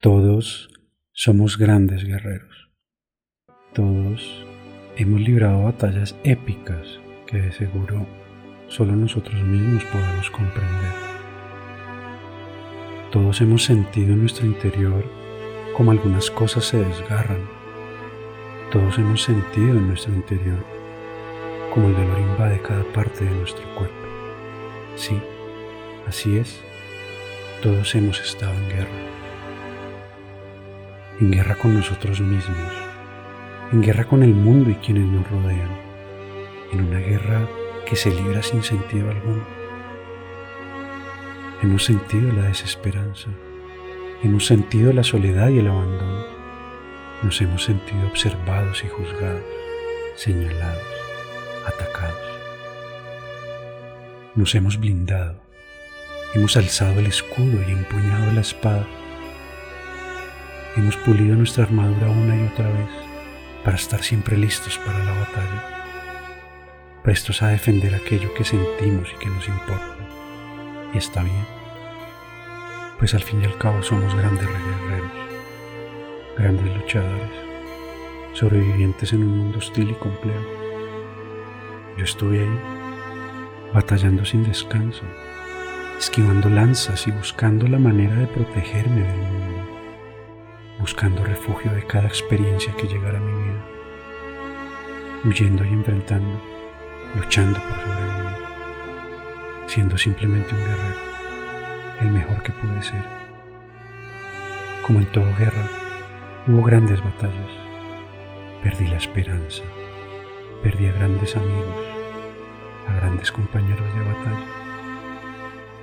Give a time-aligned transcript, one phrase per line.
[0.00, 0.70] Todos
[1.12, 2.70] somos grandes guerreros.
[3.74, 4.46] Todos
[4.96, 8.06] hemos librado batallas épicas que de seguro
[8.68, 10.92] solo nosotros mismos podemos comprender.
[13.10, 15.04] Todos hemos sentido en nuestro interior
[15.76, 17.44] como algunas cosas se desgarran.
[18.70, 20.64] Todos hemos sentido en nuestro interior
[21.74, 24.06] como el dolor invade cada parte de nuestro cuerpo.
[24.94, 25.20] Sí,
[26.06, 26.62] así es.
[27.64, 29.18] Todos hemos estado en guerra
[31.20, 32.72] en guerra con nosotros mismos,
[33.72, 35.70] en guerra con el mundo y quienes nos rodean,
[36.72, 37.48] en una guerra
[37.86, 39.44] que se libra sin sentido alguno.
[41.60, 43.30] Hemos sentido la desesperanza,
[44.22, 46.24] hemos sentido la soledad y el abandono,
[47.24, 49.42] nos hemos sentido observados y juzgados,
[50.14, 50.84] señalados,
[51.66, 52.14] atacados.
[54.36, 55.40] Nos hemos blindado,
[56.34, 58.86] hemos alzado el escudo y empuñado la espada
[60.78, 62.88] Hemos pulido nuestra armadura una y otra vez
[63.64, 69.28] para estar siempre listos para la batalla, prestos a defender aquello que sentimos y que
[69.28, 69.96] nos importa.
[70.94, 71.44] Y está bien,
[72.96, 75.10] pues al fin y al cabo somos grandes guerreros,
[76.38, 77.32] grandes luchadores,
[78.34, 80.46] sobrevivientes en un mundo hostil y complejo.
[81.96, 82.60] Yo estuve ahí,
[83.74, 85.02] batallando sin descanso,
[85.98, 89.47] esquivando lanzas y buscando la manera de protegerme del mundo
[90.78, 93.64] buscando refugio de cada experiencia que llegara a mi vida,
[95.24, 96.40] huyendo y enfrentando,
[97.16, 98.46] luchando por sobrevivir,
[99.66, 101.00] siendo simplemente un guerrero,
[102.00, 103.04] el mejor que pude ser.
[104.86, 105.68] Como en toda guerra,
[106.46, 107.50] hubo grandes batallas,
[108.62, 109.64] perdí la esperanza,
[110.62, 111.86] perdí a grandes amigos,
[112.86, 114.46] a grandes compañeros de batalla,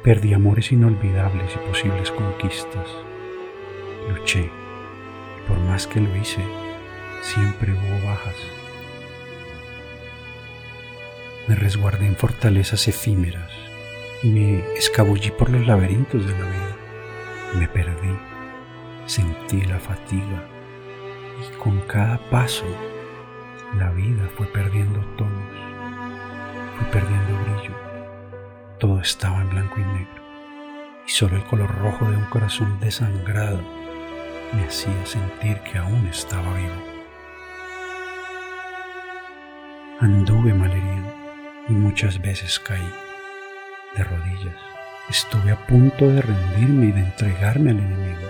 [0.03, 2.87] perdí amores inolvidables y posibles conquistas,
[4.09, 4.49] luché
[5.47, 6.41] por más que lo hice,
[7.21, 8.35] siempre hubo bajas.
[11.47, 13.51] Me resguardé en fortalezas efímeras
[14.25, 16.75] me escabullí por los laberintos de la vida.
[17.59, 18.17] Me perdí,
[19.05, 20.43] sentí la fatiga
[21.39, 22.65] y con cada paso
[23.77, 25.55] la vida fue perdiendo tonos,
[26.77, 27.75] fue perdiendo brillo.
[28.79, 30.23] Todo estaba en blanco y negro
[31.05, 33.61] y solo el color rojo de un corazón desangrado
[34.55, 36.95] me hacía sentir que aún estaba vivo.
[39.99, 41.13] Anduve malherido
[41.67, 42.89] y muchas veces caí
[43.97, 44.55] de rodillas.
[45.09, 48.27] Estuve a punto de rendirme y de entregarme al enemigo.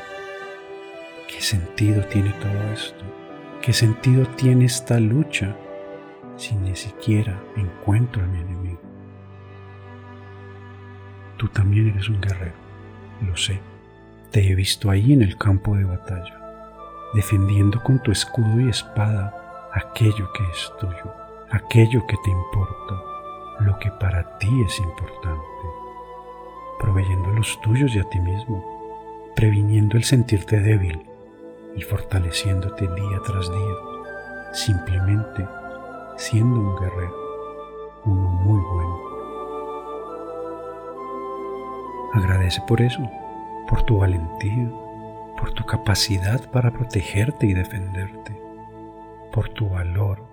[1.27, 3.03] ¿Qué sentido tiene todo esto?
[3.61, 5.55] ¿Qué sentido tiene esta lucha
[6.37, 8.81] si ni siquiera encuentro a mi enemigo?
[11.37, 12.55] Tú también eres un guerrero,
[13.21, 13.59] lo sé.
[14.35, 16.37] Te he visto ahí en el campo de batalla,
[17.13, 19.33] defendiendo con tu escudo y espada
[19.71, 21.13] aquello que es tuyo,
[21.51, 23.01] aquello que te importa,
[23.61, 25.41] lo que para ti es importante,
[26.81, 31.01] proveyendo los tuyos y a ti mismo, previniendo el sentirte débil
[31.77, 33.75] y fortaleciéndote día tras día,
[34.51, 35.47] simplemente
[36.17, 37.15] siendo un guerrero,
[38.03, 38.99] uno muy bueno.
[42.15, 43.09] Agradece por eso
[43.67, 44.69] por tu valentía,
[45.37, 48.39] por tu capacidad para protegerte y defenderte,
[49.31, 50.25] por tu valor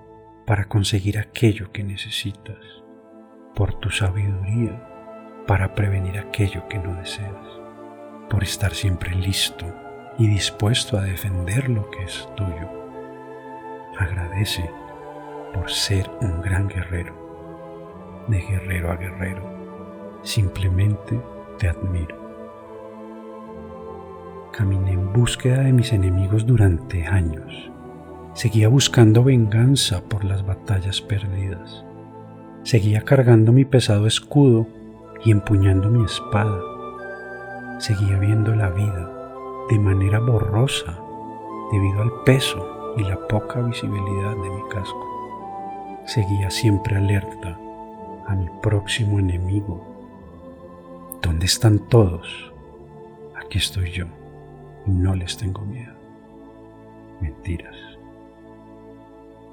[0.46, 2.82] para conseguir aquello que necesitas,
[3.54, 4.88] por tu sabiduría
[5.46, 7.60] para prevenir aquello que no deseas,
[8.30, 9.66] por estar siempre listo
[10.18, 12.68] y dispuesto a defender lo que es tuyo.
[13.98, 14.70] Agradece
[15.52, 20.20] por ser un gran guerrero, de guerrero a guerrero.
[20.22, 21.20] Simplemente
[21.58, 22.21] te admiro.
[24.52, 27.70] Caminé en búsqueda de mis enemigos durante años.
[28.34, 31.86] Seguía buscando venganza por las batallas perdidas.
[32.62, 34.66] Seguía cargando mi pesado escudo
[35.24, 36.60] y empuñando mi espada.
[37.78, 39.10] Seguía viendo la vida
[39.70, 41.00] de manera borrosa
[41.72, 46.02] debido al peso y la poca visibilidad de mi casco.
[46.04, 47.58] Seguía siempre alerta
[48.26, 49.82] a mi próximo enemigo.
[51.22, 52.52] ¿Dónde están todos?
[53.34, 54.21] Aquí estoy yo
[54.86, 55.94] no les tengo miedo.
[57.20, 57.76] Mentiras.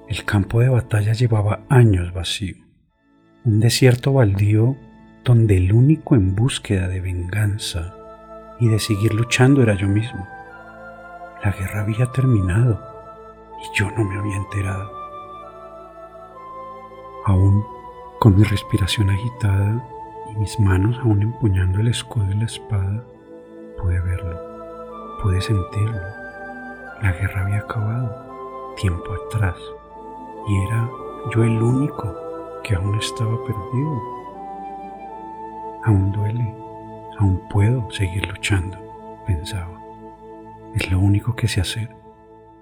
[0.08, 2.56] El campo de batalla llevaba años vacío,
[3.46, 4.76] un desierto baldío
[5.24, 7.94] donde el único en búsqueda de venganza
[8.60, 10.28] y de seguir luchando era yo mismo.
[11.44, 12.81] La guerra había terminado
[13.62, 14.92] y yo no me había enterado.
[17.26, 17.64] Aún
[18.20, 19.86] con mi respiración agitada
[20.31, 23.04] y mis manos aún empuñando el escudo y la espada,
[23.78, 24.49] pude verlo
[25.21, 26.00] Pude sentirlo.
[27.01, 29.57] La guerra había acabado tiempo atrás
[30.48, 30.89] y era
[31.33, 32.16] yo el único
[32.63, 34.01] que aún estaba perdido.
[35.83, 36.56] Aún duele,
[37.18, 38.77] aún puedo seguir luchando,
[39.27, 39.80] pensaba.
[40.75, 41.89] Es lo único que sé hacer.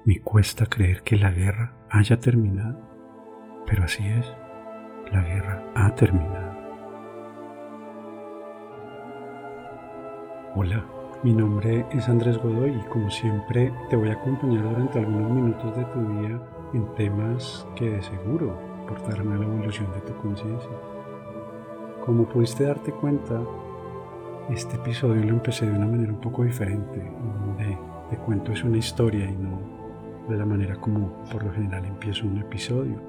[0.04, 2.80] Me cuesta creer que la guerra haya terminado,
[3.68, 4.34] pero así es,
[5.12, 6.58] la guerra ha terminado.
[10.56, 10.84] Hola,
[11.24, 15.76] mi nombre es Andrés Godoy y como siempre te voy a acompañar durante algunos minutos
[15.76, 16.40] de tu día
[16.74, 20.70] en temas que de seguro aportarán a la evolución de tu conciencia.
[22.06, 23.42] Como pudiste darte cuenta,
[24.50, 27.04] este episodio lo empecé de una manera un poco diferente,
[27.46, 27.78] donde
[28.10, 29.60] te cuento es una historia y no
[30.30, 33.02] de la manera como por lo general empiezo un episodio.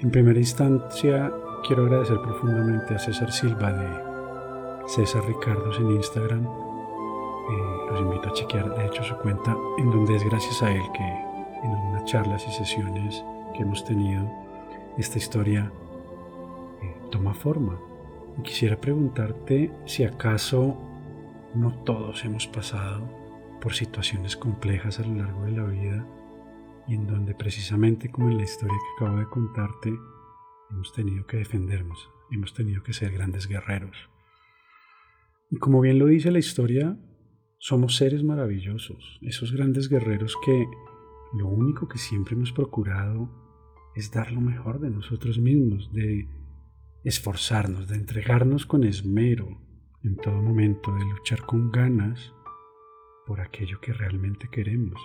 [0.00, 1.32] En primera instancia,
[1.66, 6.65] quiero agradecer profundamente a César Silva de César Ricardos en Instagram.
[7.48, 10.82] Eh, los invito a chequear, de hecho, su cuenta, en donde es gracias a él
[10.92, 14.28] que en algunas charlas y sesiones que hemos tenido,
[14.98, 15.70] esta historia
[16.82, 17.78] eh, toma forma.
[18.38, 20.76] Y quisiera preguntarte si acaso
[21.54, 23.02] no todos hemos pasado
[23.60, 26.06] por situaciones complejas a lo largo de la vida
[26.86, 29.94] y en donde precisamente como en la historia que acabo de contarte,
[30.70, 33.96] hemos tenido que defendernos, hemos tenido que ser grandes guerreros.
[35.50, 36.96] Y como bien lo dice la historia,
[37.58, 40.66] somos seres maravillosos, esos grandes guerreros que
[41.34, 43.30] lo único que siempre hemos procurado
[43.94, 46.28] es dar lo mejor de nosotros mismos, de
[47.04, 49.60] esforzarnos, de entregarnos con esmero
[50.02, 52.32] en todo momento, de luchar con ganas
[53.26, 55.00] por aquello que realmente queremos.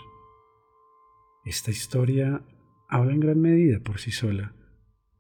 [1.46, 2.46] Esta historia
[2.88, 4.54] habla en gran medida por sí sola.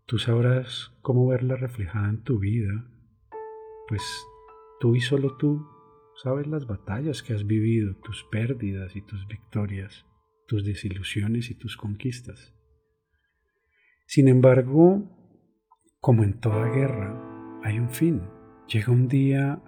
[0.05, 2.91] Tú sabrás cómo verla reflejada en tu vida,
[3.87, 4.03] pues
[4.79, 5.65] tú y solo tú
[6.15, 10.05] sabes las batallas que has vivido, tus pérdidas y tus victorias
[10.51, 12.53] tus desilusiones y tus conquistas.
[14.05, 15.09] Sin embargo,
[16.01, 18.23] como en toda guerra, hay un fin.
[18.67, 19.63] Llega un día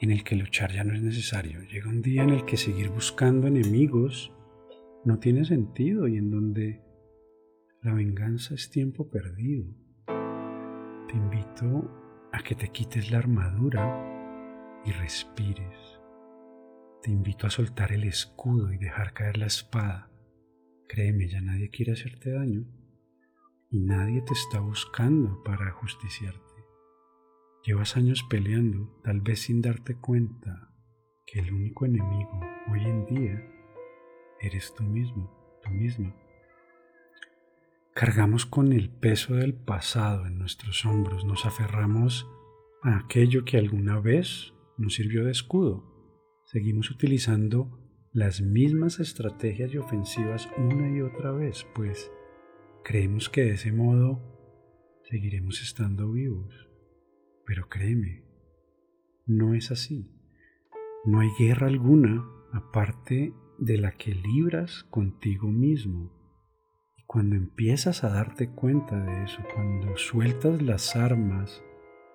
[0.00, 1.60] en el que luchar ya no es necesario.
[1.62, 4.32] Llega un día en el que seguir buscando enemigos
[5.04, 6.82] no tiene sentido y en donde
[7.80, 9.66] la venganza es tiempo perdido.
[11.06, 14.17] Te invito a que te quites la armadura
[14.84, 16.00] y respires.
[17.02, 20.10] Te invito a soltar el escudo y dejar caer la espada.
[20.88, 22.64] Créeme, ya nadie quiere hacerte daño
[23.70, 26.40] y nadie te está buscando para justiciarte.
[27.64, 30.72] Llevas años peleando, tal vez sin darte cuenta
[31.26, 32.40] que el único enemigo
[32.72, 33.42] hoy en día
[34.40, 35.30] eres tú mismo,
[35.62, 36.14] tú misma.
[37.94, 42.30] Cargamos con el peso del pasado en nuestros hombros, nos aferramos
[42.82, 45.98] a aquello que alguna vez nos sirvió de escudo
[46.50, 47.78] seguimos utilizando
[48.12, 52.10] las mismas estrategias y ofensivas una y otra vez, pues
[52.84, 54.22] creemos que de ese modo
[55.10, 56.70] seguiremos estando vivos.
[57.44, 58.24] Pero créeme,
[59.26, 60.10] no es así.
[61.04, 66.14] No hay guerra alguna aparte de la que libras contigo mismo.
[66.96, 71.62] Y cuando empiezas a darte cuenta de eso, cuando sueltas las armas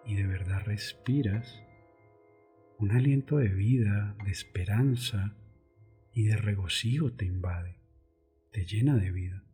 [0.05, 1.63] y de verdad respiras,
[2.83, 5.37] un aliento de vida, de esperanza
[6.11, 7.79] y de regocijo te invade,
[8.51, 9.45] te llena de vida.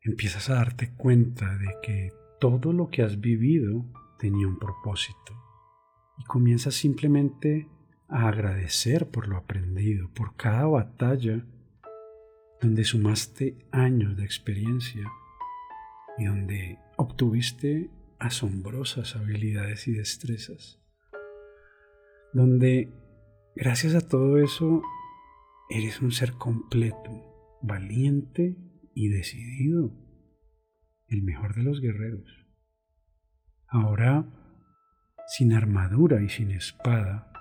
[0.00, 3.86] Empiezas a darte cuenta de que todo lo que has vivido
[4.18, 5.40] tenía un propósito
[6.18, 7.68] y comienzas simplemente
[8.08, 11.46] a agradecer por lo aprendido, por cada batalla
[12.60, 15.08] donde sumaste años de experiencia
[16.18, 20.79] y donde obtuviste asombrosas habilidades y destrezas
[22.32, 22.92] donde
[23.56, 24.82] gracias a todo eso
[25.68, 28.56] eres un ser completo, valiente
[28.94, 29.92] y decidido,
[31.08, 32.46] el mejor de los guerreros.
[33.66, 34.26] Ahora,
[35.26, 37.32] sin armadura y sin espada,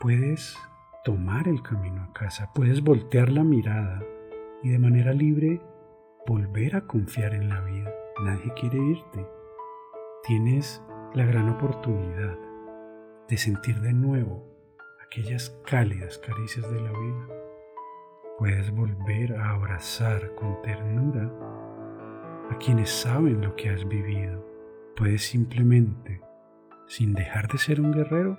[0.00, 0.56] puedes
[1.04, 4.02] tomar el camino a casa, puedes voltear la mirada
[4.62, 5.60] y de manera libre
[6.26, 7.92] volver a confiar en la vida.
[8.24, 9.26] Nadie quiere irte.
[10.24, 10.82] Tienes
[11.14, 12.45] la gran oportunidad
[13.28, 14.44] de sentir de nuevo
[15.04, 17.26] aquellas cálidas caricias de la vida.
[18.38, 21.32] Puedes volver a abrazar con ternura
[22.50, 24.46] a quienes saben lo que has vivido.
[24.94, 26.20] Puedes simplemente,
[26.86, 28.38] sin dejar de ser un guerrero,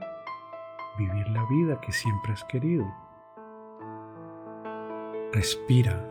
[0.97, 2.85] vivir la vida que siempre has querido.
[5.33, 6.09] Respira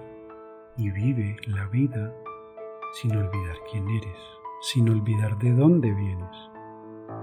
[0.76, 2.12] y vive la vida
[3.00, 4.18] sin olvidar quién eres,
[4.60, 6.36] sin olvidar de dónde vienes,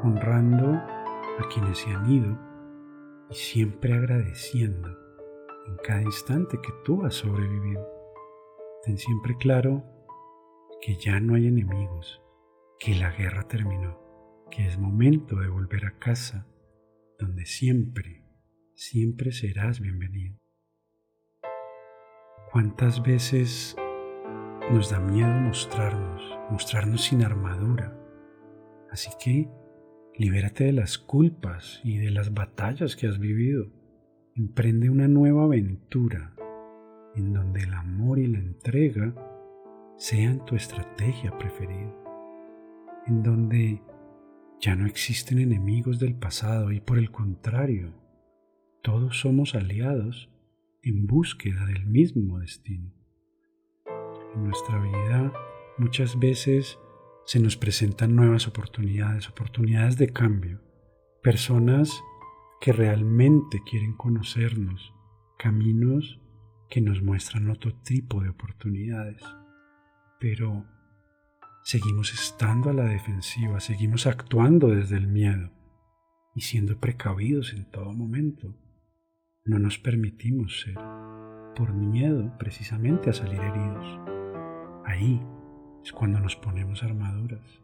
[0.03, 0.81] honrando
[1.39, 2.37] a quienes se han ido
[3.29, 4.89] y siempre agradeciendo
[5.67, 7.87] en cada instante que tú has sobrevivido.
[8.83, 9.83] Ten siempre claro
[10.81, 12.21] que ya no hay enemigos,
[12.79, 13.97] que la guerra terminó,
[14.51, 16.47] que es momento de volver a casa,
[17.17, 18.25] donde siempre,
[18.75, 20.37] siempre serás bienvenido.
[22.51, 23.75] ¿Cuántas veces
[24.71, 26.21] nos da miedo mostrarnos,
[26.51, 27.97] mostrarnos sin armadura?
[28.91, 29.49] Así que
[30.17, 33.67] libérate de las culpas y de las batallas que has vivido.
[34.35, 36.33] Emprende una nueva aventura
[37.15, 39.13] en donde el amor y la entrega
[39.97, 41.93] sean tu estrategia preferida,
[43.07, 43.81] en donde
[44.59, 47.93] ya no existen enemigos del pasado y por el contrario,
[48.81, 50.29] todos somos aliados
[50.81, 52.91] en búsqueda del mismo destino.
[54.35, 55.33] En nuestra vida
[55.77, 56.79] muchas veces
[57.25, 60.61] se nos presentan nuevas oportunidades, oportunidades de cambio,
[61.21, 62.03] personas
[62.59, 64.93] que realmente quieren conocernos,
[65.37, 66.19] caminos
[66.69, 69.21] que nos muestran otro tipo de oportunidades.
[70.19, 70.65] Pero
[71.63, 75.51] seguimos estando a la defensiva, seguimos actuando desde el miedo
[76.35, 78.55] y siendo precavidos en todo momento.
[79.45, 80.75] No nos permitimos ser
[81.55, 83.99] por miedo precisamente a salir heridos.
[84.85, 85.21] Ahí
[85.83, 87.61] es cuando nos ponemos armaduras.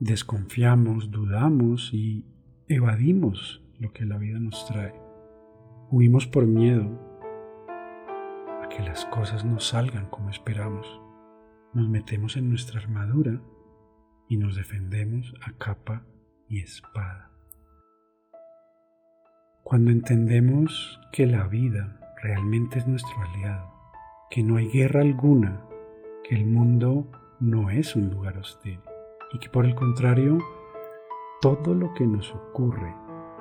[0.00, 2.24] Desconfiamos, dudamos y
[2.68, 4.94] evadimos lo que la vida nos trae.
[5.90, 6.88] Huimos por miedo
[8.62, 11.00] a que las cosas no salgan como esperamos.
[11.72, 13.40] Nos metemos en nuestra armadura
[14.28, 16.04] y nos defendemos a capa
[16.48, 17.30] y espada.
[19.62, 23.72] Cuando entendemos que la vida realmente es nuestro aliado,
[24.30, 25.64] que no hay guerra alguna,
[26.30, 27.08] que el mundo
[27.40, 28.78] no es un lugar hostil
[29.32, 30.38] y que por el contrario,
[31.40, 32.94] todo lo que nos ocurre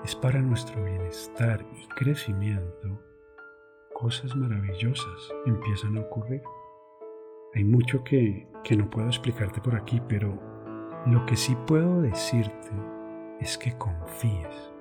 [0.04, 3.00] es para nuestro bienestar y crecimiento,
[3.94, 6.42] cosas maravillosas empiezan a ocurrir.
[7.54, 10.40] Hay mucho que, que no puedo explicarte por aquí, pero
[11.06, 12.72] lo que sí puedo decirte
[13.40, 14.74] es que confíes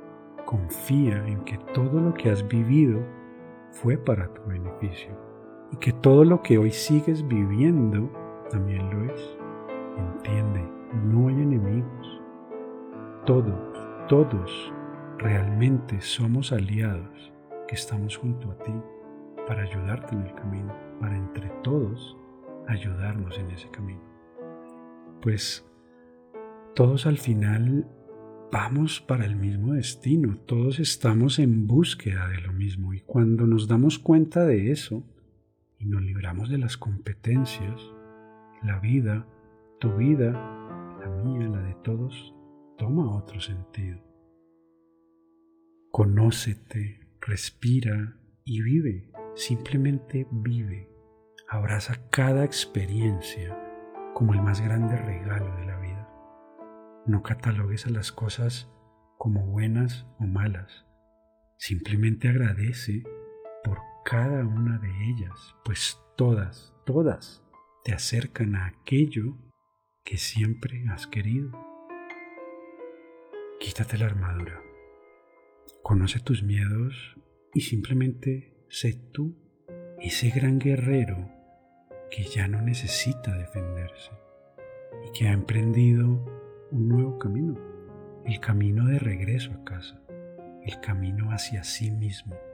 [0.47, 3.05] confía en que todo lo que has vivido
[3.71, 5.28] fue para tu beneficio
[5.73, 8.11] y que todo lo que hoy sigues viviendo
[8.51, 9.39] también lo es.
[9.97, 10.65] Entiende,
[11.05, 12.23] no hay enemigos.
[13.27, 14.73] Todos, todos
[15.19, 17.33] realmente somos aliados
[17.67, 18.73] que estamos junto a ti
[19.47, 22.17] para ayudarte en el camino, para entre todos
[22.67, 24.03] ayudarnos en ese camino.
[25.21, 25.67] Pues
[26.75, 27.89] todos al final
[28.53, 33.69] vamos para el mismo destino, todos estamos en búsqueda de lo mismo y cuando nos
[33.69, 35.03] damos cuenta de eso
[35.79, 37.81] y nos libramos de las competencias,
[38.63, 39.27] la vida,
[39.79, 40.33] tu vida,
[41.01, 42.35] la mía, la de todos,
[42.77, 44.01] toma otro sentido.
[45.91, 50.91] Conócete, respira y vive, simplemente vive.
[51.49, 53.57] Abraza cada experiencia
[54.15, 56.09] como el más grande regalo de la vida.
[57.07, 58.69] No catalogues a las cosas
[59.17, 60.87] como buenas o malas.
[61.57, 63.03] Simplemente agradece
[63.65, 63.79] por
[64.11, 67.45] cada una de ellas, pues todas, todas
[67.85, 69.37] te acercan a aquello
[70.03, 71.51] que siempre has querido.
[73.61, 74.63] Quítate la armadura,
[75.83, 77.19] conoce tus miedos
[77.53, 79.37] y simplemente sé tú,
[80.01, 81.31] ese gran guerrero
[82.11, 84.13] que ya no necesita defenderse
[85.07, 86.09] y que ha emprendido
[86.71, 87.59] un nuevo camino,
[88.25, 90.01] el camino de regreso a casa,
[90.65, 92.48] el camino hacia sí mismo.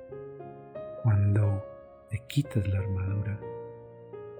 [1.05, 1.63] Cuando
[2.09, 3.39] te quitas la armadura,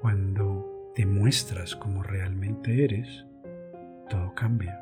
[0.01, 3.27] cuando te muestras como realmente eres,
[4.09, 4.81] todo cambia.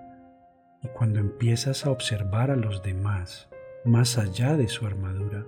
[0.81, 3.49] Y cuando empiezas a observar a los demás
[3.85, 5.45] más allá de su armadura,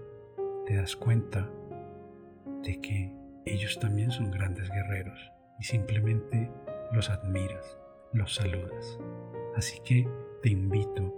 [0.66, 1.48] te das cuenta
[2.64, 3.14] de que
[3.44, 6.50] ellos también son grandes guerreros y simplemente
[6.90, 7.78] los admiras,
[8.12, 8.98] los saludas.
[9.54, 10.08] Así que
[10.42, 11.14] te invito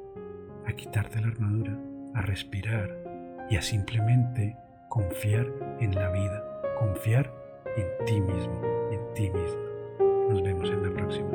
[0.67, 1.81] a quitarte la armadura,
[2.13, 4.59] a respirar y a simplemente
[4.97, 5.47] confiar
[5.81, 6.43] en la vida,
[6.79, 7.31] confiar
[7.77, 9.61] en ti mismo, en ti mismo.
[10.31, 11.26] Nos vemos en la próxima.